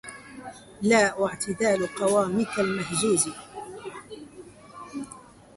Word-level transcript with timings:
لا 0.81 1.15
واعتدال 1.15 1.95
قوامك 1.95 2.59
المهزوز 2.59 3.29